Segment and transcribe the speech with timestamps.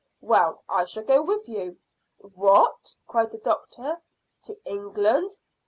[0.19, 1.77] Well, I shall go with you."
[2.33, 4.01] "What!" cried the doctor.
[4.45, 5.33] "To England?"